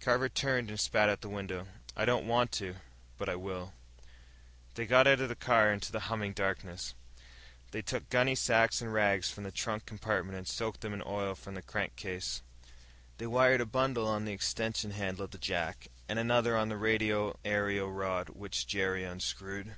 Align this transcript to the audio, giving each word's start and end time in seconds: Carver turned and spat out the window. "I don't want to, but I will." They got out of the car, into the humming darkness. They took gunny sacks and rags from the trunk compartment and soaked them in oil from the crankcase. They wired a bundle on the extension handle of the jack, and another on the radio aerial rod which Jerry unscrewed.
Carver 0.00 0.28
turned 0.28 0.68
and 0.68 0.80
spat 0.80 1.08
out 1.08 1.20
the 1.20 1.28
window. 1.28 1.68
"I 1.96 2.04
don't 2.04 2.26
want 2.26 2.50
to, 2.54 2.74
but 3.16 3.28
I 3.28 3.36
will." 3.36 3.72
They 4.74 4.84
got 4.84 5.06
out 5.06 5.20
of 5.20 5.28
the 5.28 5.36
car, 5.36 5.72
into 5.72 5.92
the 5.92 6.00
humming 6.10 6.32
darkness. 6.32 6.96
They 7.70 7.80
took 7.80 8.08
gunny 8.08 8.34
sacks 8.34 8.80
and 8.80 8.92
rags 8.92 9.30
from 9.30 9.44
the 9.44 9.52
trunk 9.52 9.86
compartment 9.86 10.36
and 10.36 10.48
soaked 10.48 10.80
them 10.80 10.92
in 10.92 11.04
oil 11.06 11.36
from 11.36 11.54
the 11.54 11.62
crankcase. 11.62 12.42
They 13.18 13.28
wired 13.28 13.60
a 13.60 13.64
bundle 13.64 14.08
on 14.08 14.24
the 14.24 14.32
extension 14.32 14.90
handle 14.90 15.26
of 15.26 15.30
the 15.30 15.38
jack, 15.38 15.86
and 16.08 16.18
another 16.18 16.56
on 16.56 16.68
the 16.68 16.76
radio 16.76 17.38
aerial 17.44 17.92
rod 17.92 18.30
which 18.30 18.66
Jerry 18.66 19.04
unscrewed. 19.04 19.76